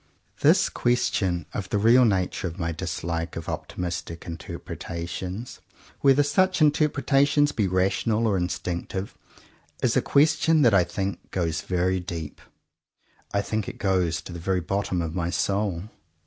This 0.39 0.67
question, 0.67 1.45
of 1.53 1.69
the 1.69 1.77
real 1.77 2.05
nature 2.05 2.47
of 2.47 2.57
my 2.57 2.71
dislike 2.71 3.35
of 3.35 3.47
optimistic 3.47 4.25
interpretations, 4.25 5.59
whether 5.99 6.23
such 6.23 6.59
interpretations 6.59 7.51
be 7.51 7.67
rational 7.67 8.25
or 8.25 8.35
instinc 8.35 8.87
tive, 8.87 9.15
is 9.83 9.95
a 9.95 10.01
question 10.01 10.63
that 10.63 10.73
I 10.73 10.83
think 10.85 11.29
goes 11.29 11.61
very 11.61 11.99
deep. 11.99 12.41
I 13.31 13.43
think 13.43 13.69
it 13.69 13.77
goes 13.77 14.21
to 14.23 14.33
the 14.33 14.39
very 14.39 14.59
bottom 14.59 15.03
of 15.03 15.13
my 15.13 15.29
soul. 15.29 15.83